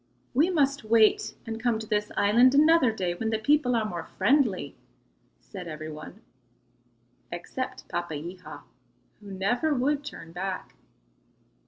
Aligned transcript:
"We 0.33 0.49
must 0.49 0.83
wait 0.83 1.35
and 1.45 1.61
come 1.61 1.77
to 1.77 1.85
this 1.85 2.11
island 2.17 2.55
another 2.55 2.91
day 2.91 3.13
when 3.13 3.29
the 3.29 3.37
people 3.37 3.75
are 3.75 3.85
more 3.85 4.09
friendly," 4.17 4.75
said 5.39 5.67
every 5.67 5.91
one 5.91 6.21
except 7.31 7.87
Papeiha, 7.87 8.61
who 9.19 9.29
never 9.31 9.75
would 9.75 10.03
turn 10.03 10.31
back. 10.31 10.73